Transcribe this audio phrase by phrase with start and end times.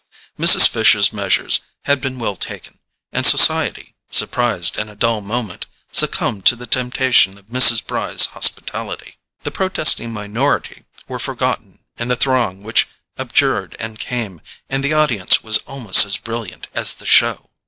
[0.39, 0.67] Mrs.
[0.67, 2.79] Fisher's measures had been well taken,
[3.11, 7.85] and society, surprised in a dull moment, succumbed to the temptation of Mrs.
[7.85, 9.17] Bry's hospitality.
[9.43, 12.87] The protesting minority were forgotten in the throng which
[13.19, 14.41] abjured and came;
[14.71, 17.51] and the audience was almost as brilliant as the show.